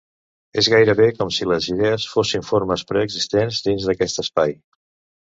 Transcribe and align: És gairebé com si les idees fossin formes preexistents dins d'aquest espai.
És 0.61 0.67
gairebé 0.73 1.05
com 1.17 1.29
si 1.35 1.45
les 1.51 1.67
idees 1.73 2.07
fossin 2.13 2.45
formes 2.47 2.85
preexistents 2.93 3.61
dins 3.69 3.87
d'aquest 3.91 4.23
espai. 4.25 4.57